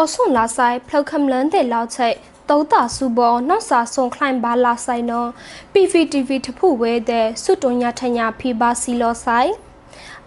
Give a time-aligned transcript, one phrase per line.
[0.00, 2.16] အစွန်လာဆိုင်ဖလောက်ခမ်လန်တဲ့လောက်ချိတ်
[2.50, 5.30] တောတာစုဘောနောက်စာဆုံခလိုင်ဘာလာဆိုင်နော်
[5.72, 9.52] PVTV တဖူဝဲတဲ့စွတ်တွညာထညာဖီဘာစီလောဆိုင်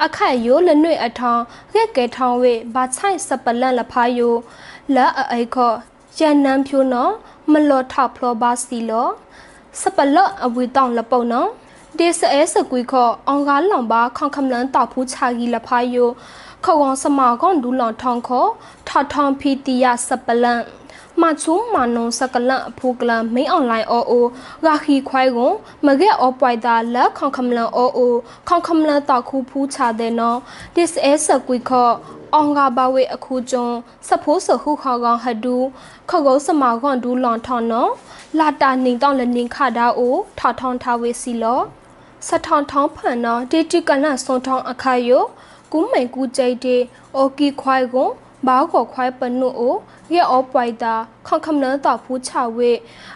[0.05, 1.43] အခိုက်ယိုလနွေအထောင်း
[1.75, 4.35] ရက်ကဲထောင်းဝဲဘာချိုင်စပလန်လဖာယို
[4.97, 5.73] လာအိခော
[6.17, 7.11] ရန်နန်းဖြိုနော်
[7.51, 9.07] မလောထဖလောဘာစီလော
[9.79, 11.49] စပလအဝီတောင်းလပုံနော်
[11.97, 16.09] ဒီစအဲစကွီခောအောင်ကားလောင်ပါခေါခမလန်တောက်ဖူးချာကြီးလဖာယို
[16.65, 18.45] ခေါကောင်စမာကွန်ဒူလောင်ထောင်းခော
[18.87, 20.59] ထထောင်းဖီတီယာစပလန်
[21.19, 24.25] မချုံမနုံစကလအဖိုကလမိန်အွန်လိုင်းအိုအို
[24.65, 25.51] ဂါခီခွိုင်ကို
[25.85, 28.13] မကဲအော်ပွိုင်တာလက်ခေါခမလန်အိုအို
[28.49, 30.37] ခေါခမလန်တခုဖူးချတဲ့နော်
[30.75, 31.93] this is a quick call
[32.33, 33.67] အောင်ကဘဝေအခုကျုံ
[34.07, 35.57] စဖိုးစဟုခေါကောင်ဟဒူ
[36.09, 37.91] ခကုတ်စမာခွန်ဒူလွန်ထောင်းနော်
[38.39, 41.61] လာတာနေတော့လနေခတာအိုထထောင်းထားဝေစီလော
[42.27, 45.23] စထောင်းထောင်းဖန်နော်ဒေတီကလန်စွန်ထောင်းအခါယို
[45.71, 46.81] ကူးမိန်ကူးကြိတ်တဲ့
[47.15, 48.09] အိုကီခွိုင်ကို
[48.41, 49.75] န်ဘာခေါ်ခွိုင်ပနုအို
[50.13, 50.95] ရဲ့အောပွိုက်တာ
[51.27, 52.71] ခေါခမနတော့ဖူးချဝေ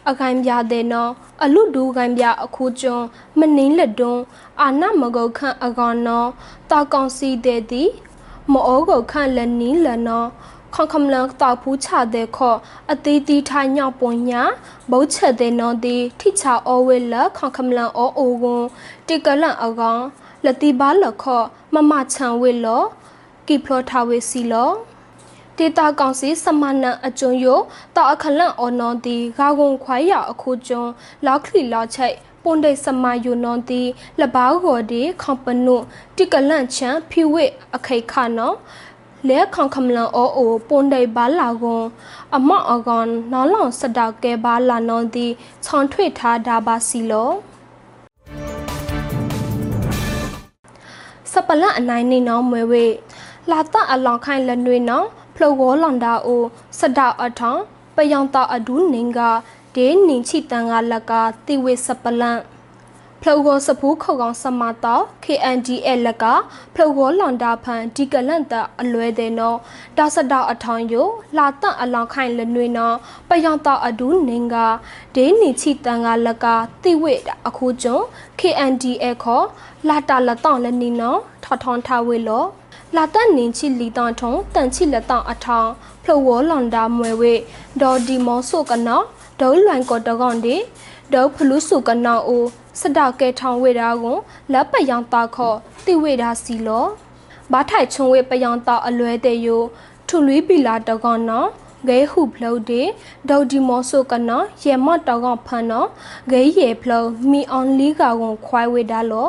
[0.09, 1.11] အကိုင်ပြတဲ့နော်
[1.43, 2.97] အလူဒူကိုင်ပြအခုကျုံ
[3.39, 4.23] မနင်းလက်တွန်း
[4.61, 6.29] အာနမဂုတ်ခန့်အကောင်နော်
[6.71, 7.83] တာကောင်စီတဲ့ဒီ
[8.51, 10.29] မောကိုခန့်လက်နီးလက်နော်
[10.75, 12.57] ခေါခမလတောက်ဖူးချတဲ့ခော့
[12.91, 14.43] အသေးသေးထိုင်ညောက်ပွန်ညာ
[14.91, 18.65] ဘုတ်ချက်တဲ့နော်ဒီထိချအောဝဲလခေါခမလအောအိုကွန်
[19.07, 20.03] တိကလန်အကောင်
[20.43, 22.83] လက်တီပါလခော့မမချန်ဝဲလော
[23.47, 24.71] ကီဖလောထားဝဲစီလော
[25.57, 27.59] ဒေတာကောင်စီစမနန်အကျွန်းယို
[27.95, 30.91] တာအခလန့်အော်နော်တီဂါဂွန်ခွိုင်ရအခုကျွန်း
[31.25, 33.81] လောက်ခလီလောက်ချိတ်ပွန်ဒိတ်စမယိုနော်တီ
[34.21, 35.75] လဘာဂော်ဒီခေါပနု
[36.15, 37.45] တိကလန့်ချန်ဖြူဝိ
[37.75, 38.55] အခိခနော်
[39.27, 41.85] လဲခေါခမလန်အိုအိုပွန်ဒိတ်ဘာလာကွန်
[42.35, 45.27] အမော့အကောင်နော်လောင်စတောက်ကဲဘာလာနော်တီ
[45.65, 47.29] ချောင်းထွေထားဒါပါစီလော
[51.31, 52.85] စပလန့်အနိုင်နေနော်မွေဝေ
[53.51, 56.43] လာတအလောင်ခိုင်လနွေနော် ဖလောဝေါလွန်ဒါအို
[56.79, 57.61] စဒအထောင်
[57.95, 59.19] ပယောင်တာအဒူးနင်က
[59.75, 61.11] ဒေနင်ချီတန်ကလက
[61.45, 62.41] တိဝေစပလန့်
[63.21, 66.25] ဖလောဝေါစဖူးခေါကောင်စမတာ KNDL လက
[66.73, 69.57] ဖလောဝေါလွန်ဒါဖန်ဒီကလန့်တအလွဲတဲ့နော်
[69.97, 71.07] ဒါစဒအထောင်ယို
[71.37, 72.95] လာတအလောင်ခိုင်လနွေနော်
[73.29, 74.55] ပယောင်တာအဒူးနင်က
[75.15, 76.45] ဒေနင်ချီတန်ကလက
[76.83, 77.13] တိဝေ
[77.47, 77.97] အခုကျုံ
[78.39, 79.45] KNDL ခေါ်
[79.87, 82.43] လာတာလတောင်းလနီနော်ထထောင်းထားဝေလော
[82.95, 85.69] လာတန်နင်ချီလီတန်ထုံတန်ချီလက်တောင်အထောင်
[86.03, 87.33] ဖလဝေါလွန်ဒါမွေဝေ
[87.81, 89.01] ဒေါ်ဒီမောဆုကနော
[89.39, 90.55] ဒေါ်လွန်ကောတကောင်ဒီ
[91.13, 92.43] ဒေါ်ဖလူစုကနောအို
[92.79, 94.17] စဒကဲထောင်ဝေတာကို
[94.51, 96.85] လက်ပယောင်တာခော့တိဝေတာစီလော
[97.51, 99.61] ဘာထိုက်ချုံဝေပယောင်တာအလွဲတဲ့ယို
[100.07, 101.47] ထူလွီပီလာတကောင်နော်
[101.87, 102.81] ဂဲဟုဖလို့ဒီ
[103.29, 105.87] ဒေါ်ဒီမောဆုကနောရေမတ်တောကောင်ဖန်နော်
[106.31, 109.27] ဂဲရေဖလို့မီအွန်လီကာကိုခွိုင်းဝေတာလော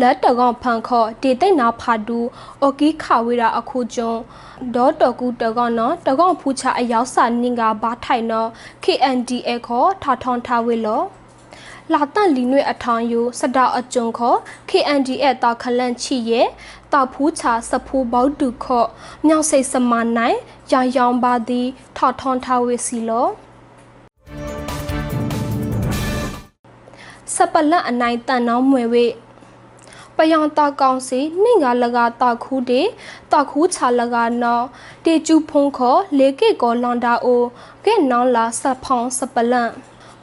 [0.00, 2.18] လက်တကောင်ဖန်ခော့ဒေတိတ်နာဖာဒူ
[2.62, 4.12] အိုကီခါဝေတာအခုကျုံ
[4.74, 8.48] ဒေါ်တကူတကောင်နော်တကောင်ဖူချအရောက်စာနင်ကဘာထိုင်နော်
[8.84, 11.02] KNDA ခော့ထာထောင်းထားဝေလော
[11.92, 14.34] လာတန်လီနွေအထောင်ယူစတာအကျုံခော
[14.70, 16.46] KNDA တာခလန့်ချီရဲ့
[16.92, 18.88] တာဖူးချစဖူးဘောက်တူခော့
[19.26, 20.36] မြောက်စိတ်စမနိုင်
[20.72, 21.66] ရောင်ရောင်ပါသည်
[21.96, 23.26] ထာထောင်းထားဝေစီလော
[27.34, 29.06] စပလန့်အနိုင်တန်နောင်းမွေဝေ
[30.22, 32.82] ပယောင်တာကောင်စီနှင့်ကလကတာခူးတေ
[33.32, 34.60] တာခူးချလကနော
[35.04, 37.42] တေကျူဖုံခောလေကေကောလွန်ဒါအို
[37.84, 39.72] ကဲနောင်းလာစဖောင်းစပလန့်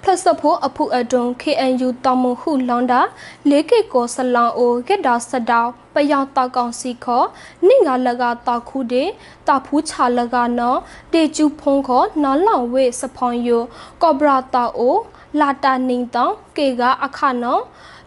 [0.01, 3.01] ဖလစဖိုးအဖုအတုံ KNU တောင်မဟုလွန်ဒါ
[3.49, 7.23] လေကေကောဆလောင်အိုကဲဒါစတောက်ပယောင်တာကောင်စီခော
[7.65, 9.03] နှင့်ကလကတာခူးတေ
[9.47, 10.75] တာဖူးချလကနော
[11.13, 13.63] တေကျူဖုံခောနော်လောင်ဝေစဖောင်းယို
[14.01, 14.95] ကောဘရာတာအို
[15.39, 17.59] လာတာနင်းတောင်ကေကအခါနော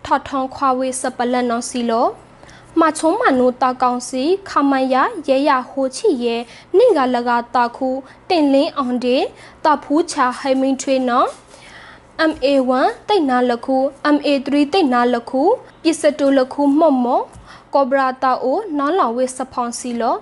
[0.04, 2.06] ထထောင်းခွာဝေစပလန်နော်စီလော
[2.80, 4.94] မချုံမနုတာကောင်စီခမယ
[5.28, 6.36] ရဲရဟိုချီရဲ
[6.76, 7.88] နင့်ကလကတာခု
[8.28, 9.18] တင်လင်းအောင်တေ
[9.64, 11.28] တာဖူးချာဟိမင်းထွေးနော်
[12.30, 12.70] MA1
[13.08, 13.76] တိတ်နာလခု
[14.14, 15.42] MA3 တိတ်နာလခု
[15.82, 17.24] ပစ္စတူလခုမော့မော့
[17.74, 20.16] ကောဘရာတာအိုနော်လောင်ဝေစဖောင်စီလော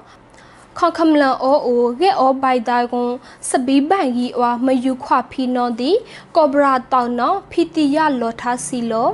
[0.79, 3.13] ခေါခမလန်အိုအိုဂဲအောဘိုက်တိုင်ကွန်
[3.49, 5.91] စပီးဘန်ကြီးအဝမယူခွဖီနော်ဒီ
[6.37, 9.09] ကောဘရာတောင်နော်ဖီတီယလော်ထားစီလော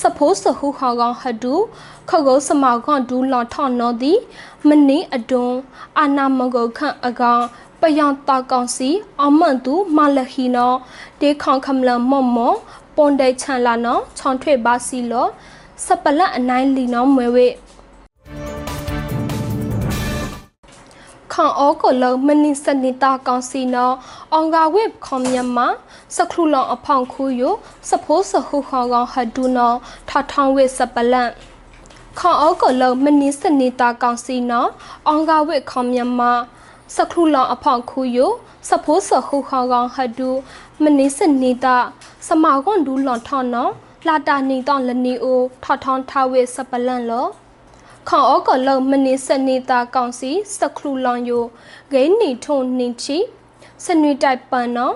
[0.00, 1.54] စဖိုးစဟုခေါကောင်ဟဒူ
[2.08, 4.12] ခောက်ကုစမောက်ကွန်ဒူလော်ထော်နော်ဒီ
[4.68, 5.58] မနင်းအတွန်း
[5.98, 7.42] အာနာမဂုတ်ခန့်အကောင်
[7.80, 8.90] ပယောင်တာကောင်စီ
[9.24, 10.76] အမန်တူမလဟီနော်
[11.20, 12.56] ဒေခေါခမလမော့မော့
[12.96, 15.26] ပွန်ဒိတ်ချန်လာနော်ချောင်းထွေပါစီလော
[15.86, 17.46] စပလတ်အနိုင်လီနော်မွေဝေ
[21.34, 23.90] ခခေါအောကိုလုံးမနိစနိတာကောင်စီနော
[24.32, 25.66] အောင်ကဝစ်ခေါမြန်မာ
[26.16, 27.42] စခလူလောင်အဖောင်ခူယ
[27.88, 29.72] စဖိုးစဟုခေါကောင်ဟဒူနော
[30.08, 31.30] ထထောင်းဝစ်စပလန့်
[32.18, 34.66] ခေါအောကိုလုံးမနိစနိတာကောင်စီနော
[35.06, 36.32] အောင်ကဝစ်ခေါမြန်မာ
[36.94, 38.18] စခလူလောင်အဖောင်ခူယ
[38.68, 40.30] စဖိုးစဟုခေါကောင်ဟဒူ
[40.82, 41.76] မနိစနိတာ
[42.26, 43.68] စမာကွန်ဒူလွန်ထောင်းနော
[44.06, 47.26] လာတာနေတော့လနီအိုထထောင်းထဝစ်စပလန့်လော
[48.08, 51.44] ခေါအောကလုံမနိစနေတာကောင်စီစခလူလောင်ယို
[51.92, 53.18] ဂိနီထုံနင်ချီ
[53.84, 54.94] စနွေတိုက်ပန်နော်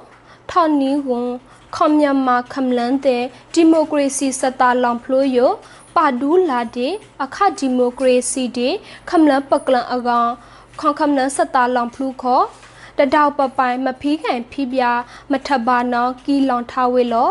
[0.51, 1.31] ထော်နီဝန်
[1.77, 3.23] ခေါမြန်မာခမလန်တဲ့
[3.55, 5.51] ဒီမိုကရေစီစတာလောင်ဖလို့ယို
[5.95, 8.75] ပါဒူလာတဲ့အခဒီမိုကရေစီတဲ့
[9.11, 10.31] ခမလန်ပကလန်အကောင်
[10.81, 12.45] ခေါခမလန်စတာလောင်ဖလို့ခေါ်
[12.99, 14.83] တတောက်ပပိုင်မဖီးကန်ဖီးပြ
[15.31, 17.31] မထဘာနောကီလောင်ထားဝေလော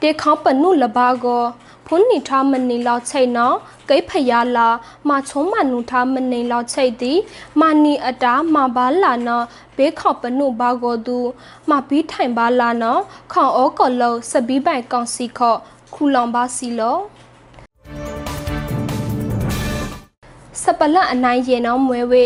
[0.00, 1.44] တေခေါပနုလဘာကို
[1.88, 3.56] ဖုန်နီထားမနီလောက်ချိတ်နော်
[3.90, 4.68] ကိဖယာလာ
[5.08, 7.18] မချုံးမနုထားမနီလောက်ချိတ်သည်
[7.60, 9.44] မာနီအတာမဘာလာနော်
[9.76, 11.18] ဘေးခေါပနုဘာကိုသူ
[11.70, 13.00] မဘီးထိုင်ဘာလာနော်
[13.32, 15.58] ခေါဩကောလောစပီးပိုင်ကောင်စီခော့
[15.94, 16.96] ခူလောင်ပါစီလော
[20.62, 22.24] စပလအနိုင်ရင်နော်မွဲဝဲ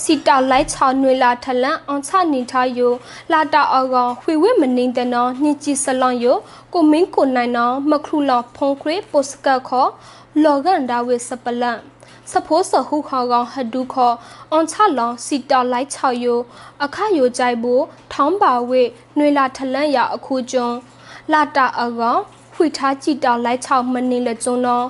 [0.00, 2.92] စီတောက်လိုက်ချောင်းနွေလာထလန်အောင်ချနေထားယို
[3.32, 6.36] လာတာအောကောင်ခွေဝဲမနင်းတဲ့နော်ညစ်ကြည်စလောင်ယို
[6.72, 9.90] ကိုမင်းကိုနိုင်နော်မခလူလောင်ဖုန်ခရပိုစကခေါ်
[10.42, 11.78] လော်ကန်ဒါဝေစပလန်
[12.30, 14.16] စဖိုးစဟုခေါကောင်ဟဒူခေါ်
[14.50, 16.38] အွန်ချလောင်စီတောက်လိုက်ချောက်ယို
[16.84, 17.82] အခယိုကြိုက်ဖို့
[18.12, 18.82] ထောင်းပါဝေ
[19.18, 20.76] နွေလာထလန်ရအခုကျွန်း
[21.32, 22.20] လာတာအောကောင်
[22.54, 24.86] ခွေထားကြည့်တောက်လိုက်ချောက်မနေလက်ကျွန်းနော်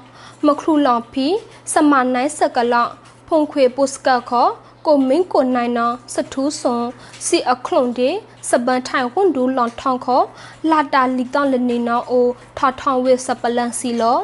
[0.46, 1.26] မခလူလောင်ဖီ
[1.72, 2.90] စမနိုင်စကလောင်
[3.26, 4.50] ဖုန်ခွေပိုစကခေါ်
[4.86, 6.84] ကိုမင်းကိုနိုင်နောစထူးစွန်
[7.26, 8.10] စီအခလုံဒီ
[8.48, 10.26] စပန်ထိုင်ဝန်ဒူလွန်ထောင်းခေါ်
[10.70, 12.26] လာတာလီတောင်းလနေနောအို
[12.58, 14.18] ထထောင်းဝေစပလန်စီလော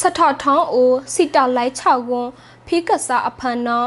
[0.00, 2.28] စထထောင်းအိုစီတာလိုက်ချောက်ကွန်
[2.66, 3.84] ဖီးကစားအဖန်နော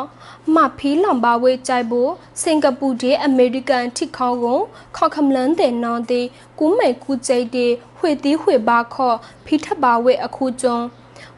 [0.55, 4.61] မဖီးလောင်ပါဝေကြိုက်ဖို့စင်ကာပူဒီအမေရိကန်ထိခေါကွန်
[4.95, 6.25] ခေါခမလန်တဲ့နောတဲ့
[6.59, 10.85] ကူးမဲကူကျိတ်တဲ့ဝှေတီးဝှေပါခေါ်ဖီးထပါဝေအခုကျွန်း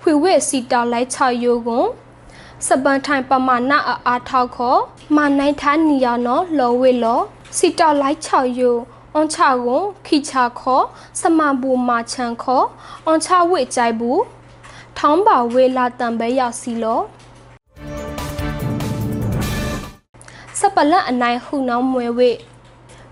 [0.01, 1.87] ဝှေဝဲစီတာလိုက်ချယိုကွန်
[2.67, 3.73] စပန်ထိုင်ပမာဏ
[4.07, 4.79] အားထောက်ခေါ်
[5.15, 7.23] မနိုင်ထားနီယာနော်လော်ဝေလော်
[7.57, 8.75] စီတောက်လိုက်ချောက်ယို
[9.13, 10.85] အွန်ချကွန်ခိချခေါ်
[11.19, 12.65] စမဘူမာချန်ခေါ်
[13.05, 14.21] အွန်ချဝေကြိုက်ဘူး
[14.97, 16.99] ထောင်းပါဝေလာတံပဲရောက်စီလော
[20.59, 22.31] စပလန်အနိုင်ဟုနောင်းမွဲဝေ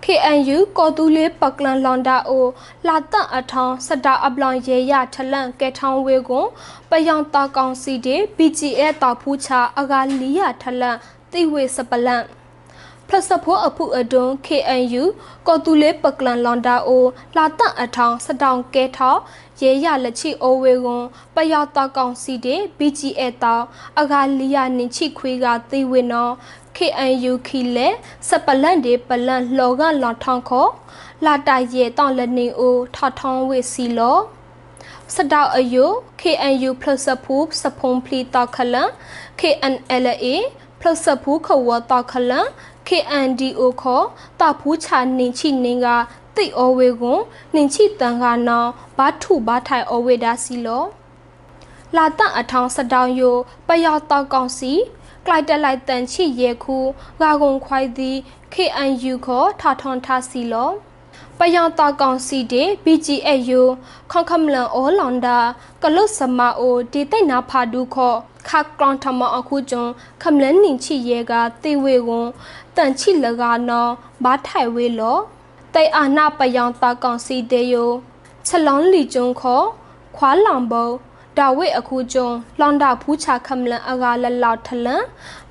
[0.06, 2.46] KNU ကောတူလေးပကလန်လွန်ဒါအို
[2.88, 6.48] လာတန့်အထောင်းစတာအပလောင်ရေရထလန့်ကဲထောင်းဝေကွန်
[6.90, 9.50] ပယောင်တာကောင်စီတေ BGA တာဖူးချ
[9.80, 10.98] အဂါလီယာထလန့်
[11.32, 12.26] တိဝေစပလန့်
[13.14, 15.04] ဖလစဖိုးအဖုအဒွန် KNU
[15.48, 17.06] ကောတူလေးပကလန်လွန်ဒါအို
[17.36, 19.22] လာတန့်အထောင်းစတောင်ကဲထောင်း
[19.62, 21.06] ရေရလက်ချိအိုဝေကွန်
[21.36, 23.56] ပယောင်တာကောင်စီတေ BGA တာ
[24.00, 26.34] အဂါလီယာနင်ချိခွေးကတိဝေနော်
[26.78, 27.88] KNU ခီလေ
[28.28, 30.72] စပလန့်ဒီပလန့်လောကလောင်ထောင်းခေါ်
[31.26, 34.18] လာတိုင်ရဲ့တောင်းလနေအိုထထောင်းဝေစီလော
[35.16, 35.90] စတောက်အယို
[36.22, 38.90] KNU plus ဖူစဖုံဖလီတောက်ခလန်
[39.40, 40.26] KNLA
[40.80, 42.48] plus ဖူခဝတောက်ခလန်
[42.88, 44.06] KNDO ခေါ်
[44.40, 45.88] တာဖူးချနင်ချိနင်က
[46.36, 47.22] တိတ်အဝေကွန်
[47.56, 48.66] နင်ချိတန်ကနော
[48.98, 50.84] ဘာထုဘာထိုင်အဝေဒါစီလော
[51.96, 53.36] လာတအထောင်းစတောင်းယို
[53.68, 54.74] ပယောက်တောက်ကောင်စီ
[55.26, 56.78] ကလိုက်တက်လိုက်တန်ချီရဲခု
[57.22, 58.18] ဂါဂုံခွိုင်သည်
[58.54, 60.72] KNU ခေါ်ထထွန်ထစီလော
[61.44, 63.62] ပယောင်တာကောင်စီတေ BGAU
[64.12, 65.40] ခေါခမလန်အောလွန်ဒါ
[65.84, 68.18] ကလုတ်စမအိုဒီတိတ်နာဖာဒူခေါ်
[68.48, 71.34] ခါကလောင်ထမအခုကျွန်းခမလန်နင်ချီရဲက
[71.64, 72.28] တေဝေကွန်
[72.76, 73.88] တန်ချီလကနော
[74.24, 75.18] ဘာထိုင်ဝေလော
[75.74, 77.92] တိတ်အာနာပယောင်တာကောင်စီတေယို
[78.48, 79.66] ချက်လောင်းလီကျွန်းခေါ်
[80.16, 80.88] ခွာလောင်ဘုံ
[81.38, 85.04] ဒါဝိအခုကျွန်းလွန်ဒါဖူးချခမလန်အဂါလလောက်ထလန်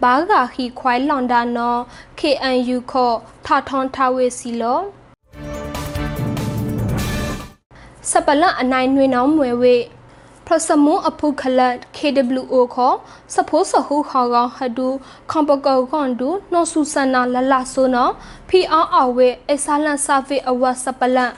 [0.02, 1.80] ဘာဂါခီခွိုင်လွန်ဒါနော်
[2.18, 3.12] KNU ခော
[3.47, 4.80] ထထွန်ထဝေစီလော
[8.10, 9.76] စပလန်အနိုင်နွေနောင်းမွေဝေ
[10.46, 12.94] ဖရစမွန်အဖုခလတ် KWO ခော
[13.34, 14.88] စဖိုးစဟုခေါကောင်ဟဒူ
[15.30, 18.12] ခွန်ပကောခွန်ဒူနောဆူဆနာလလဆိုနော်
[18.48, 21.32] ဖီအောင်အဝေအဆာလန်ဆာဖေအဝတ်စပလန်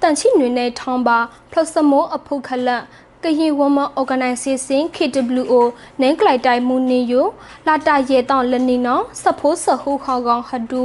[0.00, 1.18] တန်ချိနွေနေထောင်းပါ
[1.50, 2.82] ဖရစမွန်အဖုခလတ်
[3.22, 5.54] ကရင်ဝမ organization KWO
[6.00, 7.26] နင်းကလိုက်တိုင်မူနီယို
[7.66, 10.84] လာတာရဲတောင်းလနီနောစဖိုးစဟုခေါကောင်ဟဒူ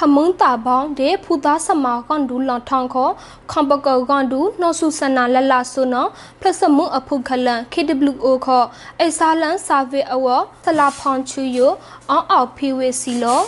[0.00, 3.08] ဟမုန်တာဘောင်းဒေဖူသားစမာကွန်ဒူလောင်ထောင်းခေါ
[3.50, 6.06] ခွန်ပကောကွန်ဒူနောဆူဆနာလလဆုနော
[6.40, 8.64] ဖလစမှုအဖုခလန် KWO ခေါ
[9.00, 10.26] အိဆာလန်ဆာဗေအဝ
[10.64, 11.72] ဆလာဖောင်ချူယို
[12.10, 13.40] အောင်းအောက်ဖီဝေစီလော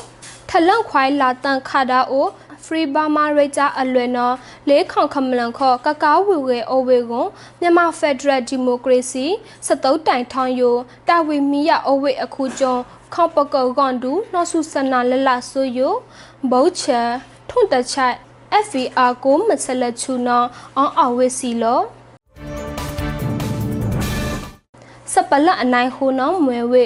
[0.49, 2.27] ထလန့်ခွိုင်လာတန်ခါဒါအို
[2.65, 4.35] Free Burma Ranger အလွယ်နော်
[4.69, 7.29] လေးခေါခမလန်ခေါကကားဝေဝေအိုဝေကွန်
[7.61, 9.27] မြန်မာ Federal Democracy
[9.67, 10.77] စတုတ်တိုင်ထောင်းယို
[11.09, 12.83] တာဝီမီယာအိုဝေအခုကျွန်း
[13.15, 15.79] ခေါပကောကွန်တူနော်ဆုစနာလလဆိုယ
[16.51, 17.01] ဘုတ်ချာ
[17.49, 18.17] ထွန်တချိုက်
[18.65, 21.81] FVR ကိုမဆလချူနော်အောင်အဝဲစီလော
[25.13, 26.85] စပလအနိုင်ဟိုနော်မွဲဝဲ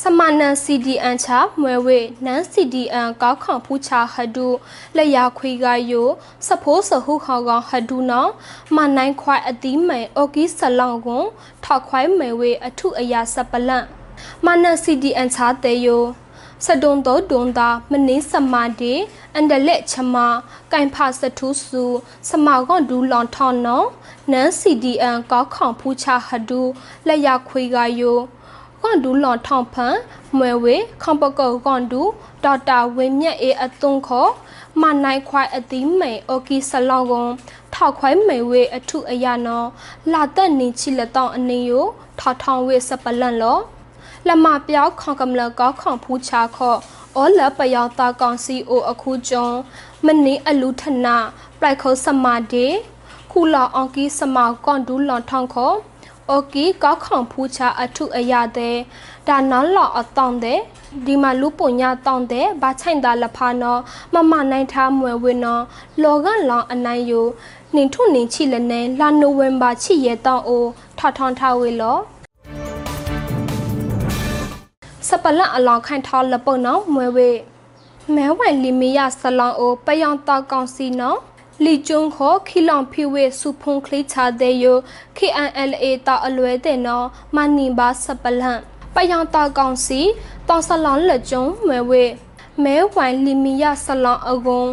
[0.00, 1.28] စမနန် CDN ချ
[1.60, 4.48] မွဲဝဲနန် CDN ကောက်ခေါဖူချဟဒူ
[4.96, 6.08] လက်ရခွေကယို
[6.46, 8.30] စဖိုးစဟုခေါကောင်ဟဒူနော်
[8.76, 11.24] မနိုင်ခွိုင်အတိမဲအော်ကီဆလောင်ကွန်
[11.64, 13.86] ထောက်ခွိုင်မဲဝဲအထုအရာစပလန့်
[14.44, 16.04] မနန် CDN ချတဲ့ယို
[16.66, 18.94] စဒုံတော့ဒုံတာမနင်းစမာဒီ
[19.34, 20.16] အန်ဒလက်ချမ
[20.72, 21.84] ကင်ဖာစထူးစု
[22.28, 23.86] စမောက်ကွန်ဒူလွန်ထောင်းနော်
[24.32, 26.60] နန် CDN ကောက်ခေါဖူချဟဒူ
[27.06, 28.18] လက်ရခွေကယို
[28.80, 29.96] ကွန်ဒူလွန်ထောင်းဖန်
[30.38, 32.02] မွဲဝေခေါပကောကွန်ဒူ
[32.44, 34.26] ဒေါက်တာဝင်းမြတ်အေအသွန်ခော
[34.80, 37.30] မနိုင်ခွိုင်အတိမဲအိုကီဆလောင်ကွန်
[37.74, 39.68] ထောက်ခွိုင်းမဲဝေအထုအရနော်
[40.12, 41.84] လာတက်နေချီလက်တောင်းအနေယို
[42.18, 43.58] ထောက်ထောင်းဝေစပလန့်လော
[44.28, 46.76] လမပြောက်ခေါကမလကောက်ခေါဖူးချာခော
[47.16, 49.48] အောလပယောတာကောင်စီအိုအခုကျုံ
[50.04, 51.16] မနီအလူထနာ
[51.58, 52.66] ပလိုက်ခောစမာဒေ
[53.30, 55.74] ခုလောအောင်ကီစမောက်ကွန်ဒူလွန်ထောင်းခော
[56.30, 58.76] အိုကီကောက်ခေါဖူးချာအထုအရတဲ့
[59.28, 60.60] ဒါနော်လောအတောင်းတဲ့
[61.06, 63.80] ဒီမှာလူပုံညာတောင်းတဲ့ဘာချိုင်တာလဖာနော်
[64.14, 65.64] မမနိုင်ထားမွယ်ဝင်းနော်
[66.02, 67.26] လောကလောင်အနိုင်ယို
[67.74, 70.64] နင်ထုနင်ချီလနဲ့လာနိုဝင်ဘာချီရဲတောင်းအို
[70.98, 71.98] ထထောင်းထားဝေလော
[75.24, 77.30] ပလအလောင်းခိုင်ထောင်းလပုံနော်မွယ်ဝေ
[78.14, 81.18] မဲဝိုင်လီမီယာဆလောင်းအိုပယောင်တောက်ကောင်စီနော်
[81.64, 84.78] လီကျုံခောခီလောင်ဖီဝေစုဖုန်ခလိချာတဲ့ယို
[85.16, 87.06] KNLA တာအလွဲတဲ့နော်
[87.36, 88.60] မနီဘာစပလန့်
[88.94, 90.00] ပယောင်တောက်ကောင်စီ
[90.48, 92.04] တောင်ဆလောင်းလက်ကျုံမွယ်ဝေ
[92.62, 94.64] မဲဝိုင်လီမီယာဆလောင်းအကုံ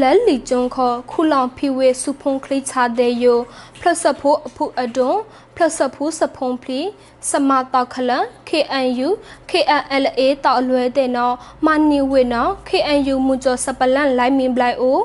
[0.00, 3.38] လဲလီကျုံခောခုလောင်ဖီဝေစုဖုန်ခလိချာတဲ့ယို
[3.78, 5.18] ဖလစဖို့အဖုအဒွန်
[5.54, 6.80] ဖလစဖူးစဖုံဖလီ
[7.30, 9.08] စမတောက်ခလန် KNU
[9.50, 11.34] KNLA တောက်အလွဲတဲ့နော်
[11.66, 14.98] မနီဝေနော် KNU မူကျော်စပလန့်လိုက်မင်ပလိုက်အို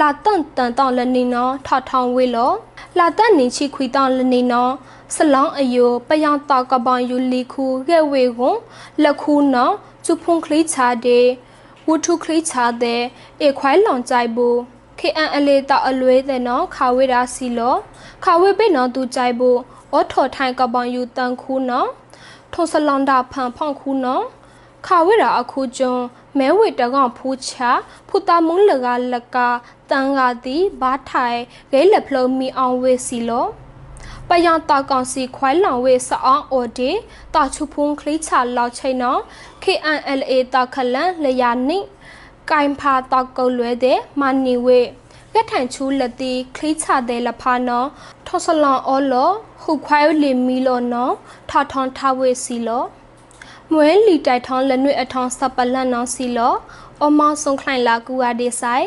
[0.00, 2.52] လာတန်တန်တောက်လနေနော်ထထောင်ဝေလော
[2.98, 4.72] လာတန်နေချီခွီတောက်လနေနော်
[5.14, 8.58] စလောင်းအယိုပယောင်တောက်ကပောင်ယူလီခုကဲဝေကွန်
[9.02, 9.74] လက်ခုနော်
[10.04, 11.20] ကျဖုန်ခလိချာဒေ
[11.86, 13.02] ဝုထုခလိချာတဲ့
[13.40, 14.56] အေခွိုင်းလောင်ကြိုက်ဘူး
[15.00, 17.76] KNL တောက်အလွဲတဲ့နော်ခါဝေရာစီလော
[18.24, 19.58] ခါဝေပိနော်သူကြိုက်ဘူး
[19.92, 21.88] အော်ထော်ထိုင်ကပောင်ယူတန်ခုနော်
[22.52, 24.24] ထုံစလောင်တာဖန်ဖောင်ခုနော်
[24.86, 26.04] ခါဝေရာအခုကျွန်း
[26.38, 27.52] မဲဝေတကောင်ဖူးချ
[28.08, 29.36] ဖူတာမုန်းလကလက
[29.90, 31.40] တန်ကတိဘာထိုင်
[31.72, 33.46] ဂဲလက်ဖလုံးမီအောင်ဝေစီလော
[34.28, 36.90] ပယံတာကောင်စီခွိုင်းလောင်ဝေစအောင်အော်ဒီ
[37.34, 39.20] တာချုဖုန်ခလိချာလောက်ချိနော်
[39.62, 41.78] KNLA တာခလန်လျာနိ
[42.50, 44.80] ကိုင်ဖာတောက်ကုတ်လွဲတဲ့မနီဝေ
[45.34, 47.88] ကထန်ချူလက်တီခလိချတဲ့လဖာနော်
[48.26, 49.30] ထောဆလောင်အောလော
[49.62, 51.14] ဟုခွိုင်းလီမီလောနော်
[51.50, 52.84] ထထောင်းထဝေစီလော
[53.70, 56.54] မွဲလီတိုက်ထောင်းလက်နွေအထောင်းစပလန်နော်စီလော
[57.04, 58.86] အမောင်ဆုံခလိုင်လာကူအဒေဆိုင်